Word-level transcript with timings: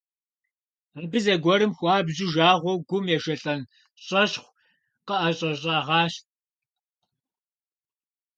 Абы 0.99 1.17
зэгуэрым 1.25 1.71
хуабжьу 1.77 2.31
жагъуэу 2.33 2.77
гум 2.87 3.05
ежэлӀэн 3.15 3.61
щӀэщӀхъу 4.03 4.55
къыӀэщӀэщӀэгъащ. 5.05 6.13